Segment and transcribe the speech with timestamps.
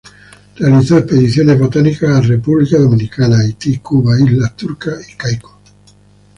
[0.55, 5.53] Realizó expediciones botánicas a República Dominicana, Haití, Cuba, Islas Turcas y Caicos.